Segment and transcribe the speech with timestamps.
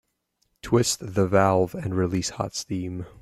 [0.63, 3.05] Twist the valve and release hot steam.